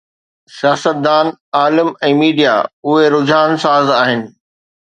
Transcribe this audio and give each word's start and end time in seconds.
سياستدان، 0.59 1.27
عالم 1.59 1.91
۽ 2.09 2.11
ميڊيا، 2.23 2.57
اهي 2.93 3.13
رجحان 3.19 3.57
ساز 3.67 3.97
آهن. 4.01 4.29